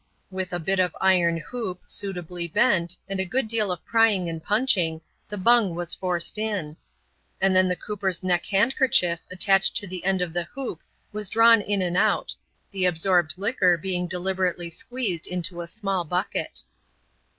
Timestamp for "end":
10.03-10.23